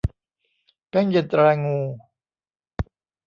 [0.89, 1.79] แป้งเย็นตรางู